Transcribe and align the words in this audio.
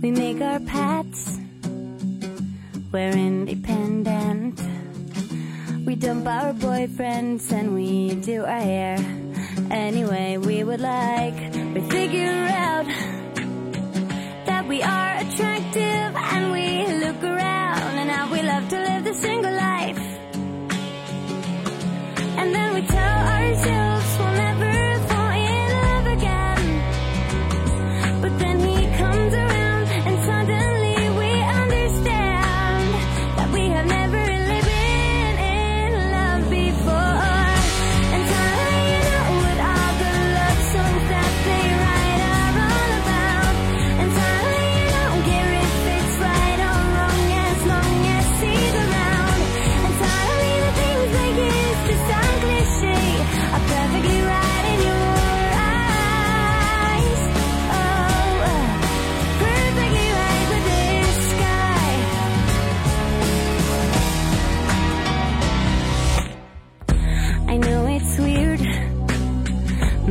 We 0.00 0.12
make 0.12 0.40
our 0.40 0.60
paths. 0.60 1.38
We're 2.92 3.10
independent. 3.10 4.60
We 5.84 5.96
dump 5.96 6.26
our 6.26 6.52
boyfriends 6.52 7.50
and 7.50 7.74
we 7.74 8.14
do 8.14 8.44
our 8.44 8.60
hair 8.60 8.96
any 9.70 10.04
way 10.04 10.38
we 10.38 10.62
would 10.62 10.80
like. 10.80 11.34
We 11.74 11.80
figure 11.90 12.46
out 12.48 12.86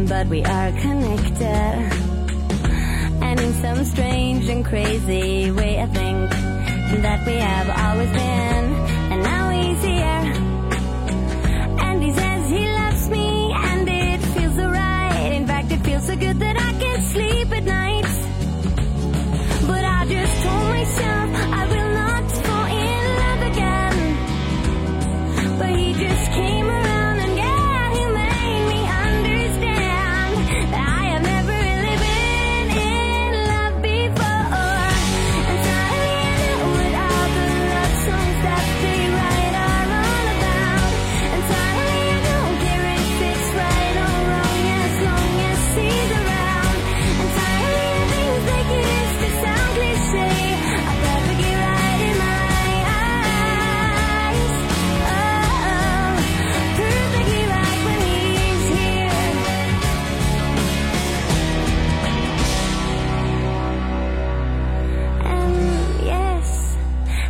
but 0.05 0.27
we 0.27 0.43
are 0.43 0.71
connected. 0.73 1.91
And 3.21 3.39
in 3.39 3.53
some 3.53 3.83
strange 3.85 4.47
and 4.47 4.63
crazy 4.65 5.49
way, 5.51 5.79
I 5.81 5.87
think 5.87 6.29
that 7.01 7.25
we 7.25 7.33
have 7.35 7.69
always 7.69 8.11
been. 8.11 8.65
And 9.11 9.23
now 9.23 9.49
he's 9.49 9.83
here. 9.83 10.33
And 11.85 12.03
he 12.03 12.11
says 12.13 12.49
he 12.49 12.67
loves 12.81 13.09
me, 13.09 13.51
and 13.53 13.89
it 13.89 14.21
feels 14.33 14.55
so 14.55 14.69
right. 14.69 15.31
In 15.33 15.47
fact, 15.47 15.71
it 15.71 15.79
feels 15.79 16.05
so 16.05 16.15
good 16.15 16.39
that 16.39 16.57
I 16.57 16.71
can't 16.79 17.03
sleep 17.03 17.51
at 17.51 17.63
night. 17.63 18.05
But 19.67 19.83
I 19.83 20.05
just 20.05 20.43
told 20.43 20.67
myself 20.77 21.29
I 21.59 21.67
will 21.73 21.91
not 22.01 22.31
fall 22.45 22.65
in 22.65 23.15
love 23.23 23.41
again. 23.51 23.95
But 25.59 25.69
he 25.79 25.93
just 25.93 26.31
came 26.31 26.46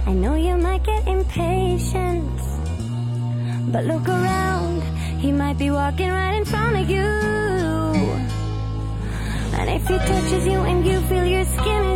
I 0.08 0.14
know 0.14 0.36
you 0.36 0.56
might 0.56 0.84
get 0.84 1.06
impatient. 1.06 2.40
But 3.74 3.84
look 3.84 4.08
around, 4.08 4.82
he 5.20 5.34
might 5.34 5.58
be 5.58 5.70
walking 5.70 6.10
right 6.10 6.36
in 6.36 6.46
front 6.46 6.78
of 6.78 6.90
you. 6.90 7.10
And 9.60 9.70
if 9.70 9.86
he 9.86 9.98
touches 9.98 10.48
you 10.48 10.60
and 10.62 10.88
you 10.88 11.02
feel 11.10 11.26
your 11.26 11.44
skin 11.44 11.88